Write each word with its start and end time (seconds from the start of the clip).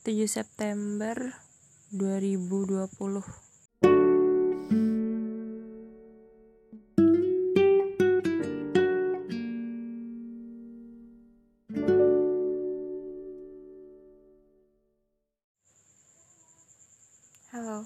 7 0.00 0.24
September 0.24 1.12
2020 1.92 2.88
Halo. 17.52 17.84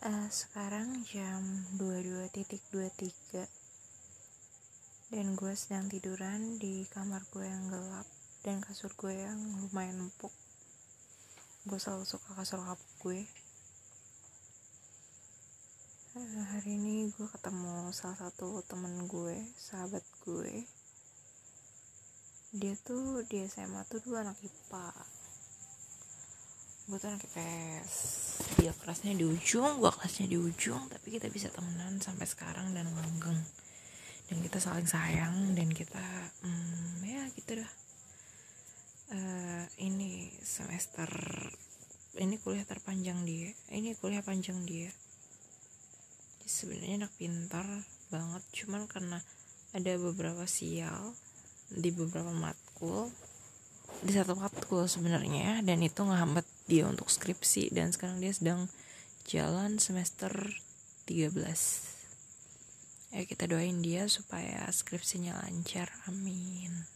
Uh, 0.00 0.28
Sekarang 0.32 1.04
jam 1.04 1.44
22.23 1.76 3.44
Dan 5.12 5.36
gue 5.36 5.52
sedang 5.52 5.92
tiduran 5.92 6.56
di 6.56 6.88
kamar 6.88 7.20
gue 7.28 7.44
yang 7.44 7.68
gelap 7.68 8.19
Dan 8.40 8.64
kasur 8.64 8.88
gue 8.96 9.12
yang 9.12 9.36
lumayan 9.36 10.08
empuk. 10.08 10.32
Gue 11.68 11.76
selalu 11.76 12.08
suka 12.08 12.32
kasur 12.32 12.64
kapuk 12.64 12.92
gue. 13.04 13.20
Uh, 16.16 16.44
Hari 16.56 16.80
ini 16.80 17.12
gue 17.12 17.28
ketemu 17.28 17.92
salah 17.92 18.16
satu 18.16 18.64
temen 18.64 19.04
gue 19.04 19.44
Sahabat 19.60 20.00
gue. 20.24 20.64
Dia 22.56 22.74
tuh 22.80 23.28
di 23.28 23.44
SMA 23.44 23.84
tuh 23.92 24.00
dua 24.00 24.24
anak 24.24 24.40
IPA 24.40 24.88
gue 26.90 26.98
tuh 26.98 27.06
anak 27.06 27.22
IPS 27.22 27.92
dia 28.58 28.74
kelasnya 28.74 29.14
di 29.14 29.22
ujung 29.22 29.78
gue 29.78 29.92
kelasnya 29.94 30.26
di 30.26 30.34
ujung 30.34 30.90
tapi 30.90 31.14
kita 31.14 31.30
bisa 31.30 31.46
temenan 31.54 32.02
sampai 32.02 32.26
sekarang 32.26 32.74
dan 32.74 32.90
langgeng. 32.90 33.38
Dan 34.26 34.42
kita 34.42 34.58
saling 34.58 34.90
sayang 34.90 35.54
dan 35.54 35.70
kita 35.70 36.02
hmm, 36.42 37.06
ya 37.06 37.22
gitu 37.38 37.62
dah 37.62 37.70
uh, 39.10 39.64
ini 39.82 40.30
semester 40.42 41.10
ini 42.18 42.38
kuliah 42.42 42.66
terpanjang 42.66 43.22
dia. 43.22 43.54
Ini 43.70 43.94
kuliah 43.98 44.22
panjang 44.22 44.66
dia. 44.66 44.90
Sebenarnya 46.42 47.06
anak 47.06 47.14
pintar 47.14 47.66
banget 48.10 48.42
cuman 48.50 48.90
karena 48.90 49.22
ada 49.70 49.92
beberapa 50.02 50.42
sial 50.50 51.14
di 51.70 51.94
beberapa 51.94 52.34
matkul 52.34 53.06
di 54.02 54.10
satu 54.10 54.34
matkul 54.34 54.90
sebenarnya 54.90 55.62
dan 55.62 55.78
itu 55.78 56.02
ngehambat 56.02 56.42
dia 56.66 56.90
untuk 56.90 57.06
skripsi 57.06 57.70
dan 57.70 57.94
sekarang 57.94 58.18
dia 58.18 58.34
sedang 58.34 58.66
jalan 59.30 59.78
semester 59.78 60.32
13 61.06 61.30
ya 63.14 63.22
kita 63.26 63.46
doain 63.46 63.78
dia 63.78 64.10
supaya 64.10 64.66
skripsinya 64.74 65.38
lancar 65.46 65.86
amin 66.10 66.86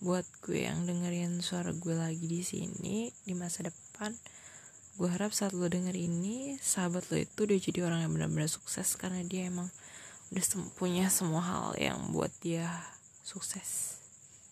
buat 0.00 0.24
gue 0.40 0.64
yang 0.64 0.88
dengerin 0.88 1.44
suara 1.44 1.76
gue 1.76 1.92
lagi 1.92 2.24
di 2.24 2.40
sini 2.40 3.12
di 3.20 3.36
masa 3.36 3.68
depan 3.68 4.16
gue 4.96 5.08
harap 5.12 5.36
saat 5.36 5.52
lo 5.52 5.68
denger 5.68 5.92
ini 5.92 6.56
sahabat 6.56 7.12
lo 7.12 7.20
itu 7.20 7.44
udah 7.44 7.58
jadi 7.60 7.84
orang 7.84 8.08
yang 8.08 8.12
benar-benar 8.16 8.48
sukses 8.48 8.96
karena 8.96 9.20
dia 9.20 9.52
emang 9.52 9.68
udah 10.32 10.44
punya 10.80 11.12
semua 11.12 11.44
hal 11.44 11.66
yang 11.76 12.16
buat 12.16 12.32
dia 12.40 12.64
sukses. 13.20 14.00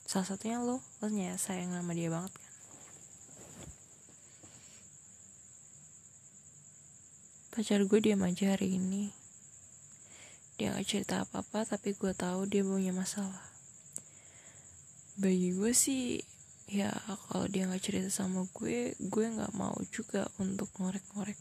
Salah 0.04 0.28
satunya 0.28 0.60
lo 0.60 0.84
lo 1.00 1.06
nya 1.08 1.32
sayang 1.41 1.72
sama 1.72 1.96
dia 1.96 2.12
banget 2.12 2.32
kan? 2.34 2.52
Pacar 7.56 7.80
gue 7.88 8.00
diam 8.04 8.20
aja 8.20 8.52
hari 8.52 8.76
ini. 8.76 9.16
Dia 10.60 10.76
gak 10.76 10.86
cerita 10.88 11.24
apa-apa 11.24 11.64
tapi 11.64 11.96
gue 11.96 12.12
tahu 12.12 12.44
dia 12.50 12.66
punya 12.66 12.92
masalah 12.92 13.58
bagi 15.19 15.52
gue 15.58 15.74
sih 15.74 16.22
ya 16.70 16.94
kalau 17.28 17.50
dia 17.50 17.66
nggak 17.66 17.83
cerita 17.83 18.08
sama 18.08 18.47
gue 18.55 18.94
gue 18.97 19.27
nggak 19.27 19.52
mau 19.58 19.75
juga 19.91 20.30
untuk 20.38 20.70
ngorek-ngorek 20.78 21.41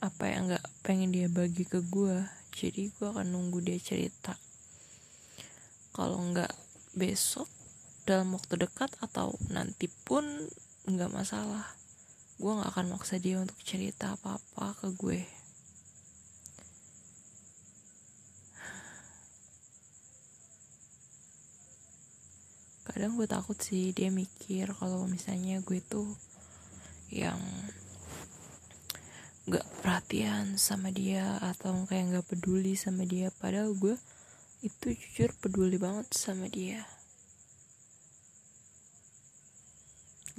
apa 0.00 0.24
yang 0.28 0.48
nggak 0.48 0.66
pengen 0.80 1.12
dia 1.12 1.28
bagi 1.28 1.68
ke 1.68 1.84
gue 1.84 2.24
jadi 2.56 2.88
gue 2.88 3.06
akan 3.12 3.36
nunggu 3.36 3.60
dia 3.60 3.76
cerita. 3.76 4.32
Kalau 5.92 6.16
nggak 6.32 6.48
besok 6.96 7.44
dalam 8.08 8.32
waktu 8.32 8.64
dekat 8.64 8.96
atau 9.04 9.36
nanti 9.52 9.92
pun 9.92 10.24
nggak 10.88 11.12
masalah. 11.12 11.76
Gue 12.40 12.56
nggak 12.56 12.72
akan 12.72 12.96
maksa 12.96 13.20
dia 13.20 13.36
untuk 13.36 13.60
cerita 13.60 14.16
apa-apa 14.16 14.72
ke 14.80 14.88
gue 14.96 15.20
kadang 22.96 23.12
gue 23.20 23.28
takut 23.28 23.60
sih 23.60 23.92
dia 23.92 24.08
mikir 24.08 24.72
kalau 24.72 25.04
misalnya 25.04 25.60
gue 25.60 25.84
tuh 25.84 26.16
yang 27.12 27.36
gak 29.52 29.68
perhatian 29.84 30.56
sama 30.56 30.88
dia 30.88 31.36
atau 31.44 31.84
kayak 31.84 32.16
gak 32.16 32.26
peduli 32.32 32.72
sama 32.72 33.04
dia. 33.04 33.28
Padahal 33.36 33.76
gue 33.76 34.00
itu 34.64 34.96
jujur 34.96 35.36
peduli 35.44 35.76
banget 35.76 36.08
sama 36.16 36.48
dia. 36.48 36.88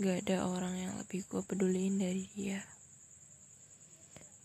Gak 0.02 0.26
ada 0.26 0.50
orang 0.50 0.82
yang 0.82 0.94
lebih 0.98 1.30
gue 1.30 1.46
peduliin 1.46 2.02
dari 2.02 2.26
dia. 2.34 2.66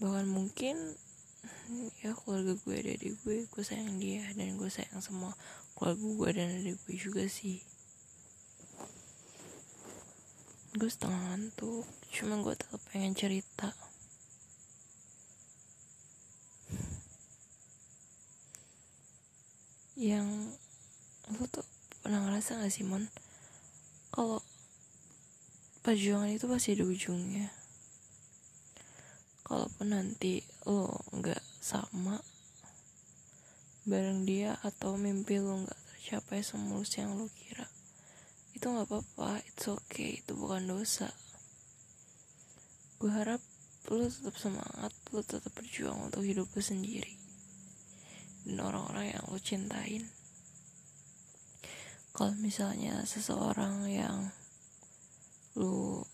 Bahkan 0.05 0.29
mungkin 0.29 0.77
ya 2.05 2.13
keluarga 2.13 2.61
gue 2.61 2.77
dari 2.77 3.09
gue 3.25 3.49
gue 3.49 3.65
sayang 3.65 3.97
dia 3.97 4.29
dan 4.37 4.61
gue 4.61 4.69
sayang 4.69 5.01
semua 5.01 5.33
keluarga 5.81 6.05
gue 6.05 6.29
dan 6.37 6.49
dari 6.61 6.77
gue 6.77 6.95
juga 7.01 7.25
sih 7.25 7.72
gue 10.73 10.89
setengah 10.89 11.21
ngantuk. 11.29 11.85
Cuma 12.09 12.41
gue 12.41 12.57
tetap 12.57 12.81
pengen 12.89 13.13
cerita. 13.13 13.77
Yang 20.01 20.57
lo 21.29 21.45
tuh 21.53 21.67
pernah 22.01 22.25
ngerasa 22.25 22.65
gak 22.65 22.73
sih 22.73 22.89
mon? 22.89 23.05
Kalau 24.13 24.41
perjuangan 25.85 26.33
itu 26.33 26.49
pasti 26.49 26.73
ada 26.73 26.85
ujungnya. 26.89 27.49
Kalaupun 29.45 29.93
nanti 29.93 30.41
lo 30.65 31.05
nggak 31.13 31.43
sama 31.61 32.17
bareng 33.85 34.25
dia 34.25 34.57
atau 34.63 34.95
mimpi 34.97 35.43
lo 35.43 35.67
nggak 35.67 35.81
tercapai 35.93 36.41
semulus 36.41 36.95
yang 36.97 37.19
lo 37.19 37.27
kira 37.35 37.62
itu 38.63 38.71
nggak 38.71 38.95
apa-apa 38.95 39.43
it's 39.43 39.67
okay 39.67 40.23
itu 40.23 40.39
bukan 40.39 40.71
dosa. 40.71 41.11
Gue 43.03 43.11
harap 43.11 43.43
lo 43.91 44.07
tetap 44.07 44.39
semangat 44.39 44.95
lo 45.11 45.19
tetap 45.19 45.51
berjuang 45.51 46.07
untuk 46.07 46.23
hidup 46.23 46.47
lo 46.47 46.63
sendiri 46.63 47.11
dan 48.47 48.63
orang-orang 48.63 49.19
yang 49.19 49.25
lo 49.27 49.43
cintain. 49.43 50.07
Kalau 52.15 52.39
misalnya 52.39 53.03
seseorang 53.03 53.83
yang 53.91 54.31
lo 55.59 56.07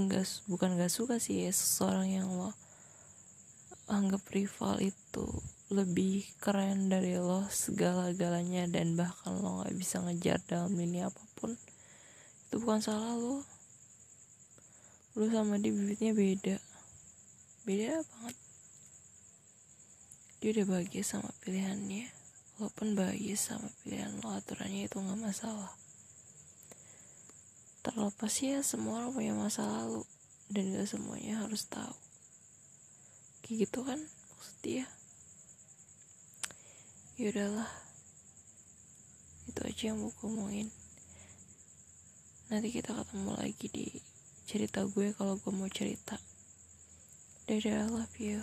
enggak 0.00 0.24
bukan 0.48 0.80
gak 0.80 0.88
suka 0.88 1.20
sih 1.20 1.44
ya, 1.44 1.52
seseorang 1.52 2.08
yang 2.08 2.32
lo 2.32 2.56
anggap 3.92 4.24
rival 4.32 4.80
itu 4.80 5.28
lebih 5.68 6.24
keren 6.40 6.86
dari 6.86 7.20
lo 7.20 7.44
segala-galanya 7.52 8.64
dan 8.70 8.96
bahkan 8.96 9.34
lo 9.36 9.60
nggak 9.60 9.76
bisa 9.76 9.98
ngejar 9.98 10.38
dalam 10.48 10.78
lini 10.78 11.04
apa 11.04 11.18
pun 11.18 11.35
itu 11.54 12.56
bukan 12.58 12.82
salah 12.82 13.14
lo. 13.14 13.46
Lo 15.14 15.24
sama 15.30 15.60
dia 15.60 15.70
bibitnya 15.70 16.16
beda. 16.16 16.56
Beda 17.62 18.02
banget. 18.02 18.36
Dia 20.42 20.48
udah 20.56 20.66
bahagia 20.66 21.02
sama 21.06 21.30
pilihannya. 21.44 22.10
Walaupun 22.56 22.96
bahagia 22.96 23.36
sama 23.36 23.68
pilihan 23.84 24.16
lo 24.24 24.32
aturannya 24.32 24.88
itu 24.88 24.96
nggak 24.96 25.20
masalah. 25.20 25.76
Terlepas 27.86 28.34
ya 28.42 28.64
semua 28.66 29.04
orang 29.04 29.12
punya 29.14 29.32
masa 29.34 29.62
lalu. 29.62 30.02
Dan 30.46 30.74
gak 30.74 30.86
semuanya 30.86 31.42
harus 31.42 31.66
tahu. 31.66 31.94
Kayak 33.42 33.66
gitu 33.66 33.82
kan 33.82 33.98
maksud 34.02 34.56
dia. 34.62 34.86
Ya 37.18 37.34
udahlah. 37.34 37.70
Itu 39.50 39.60
aja 39.66 39.82
yang 39.90 39.98
mau 40.02 40.14
ngomongin 40.22 40.70
nanti 42.56 42.72
kita 42.72 42.96
ketemu 42.96 43.36
lagi 43.36 43.68
di 43.68 43.84
cerita 44.48 44.80
gue 44.88 45.12
kalau 45.12 45.36
gue 45.36 45.52
mau 45.52 45.68
cerita. 45.68 46.16
Dadah 47.44 47.84
I 47.84 47.88
love 47.92 48.16
you 48.16 48.40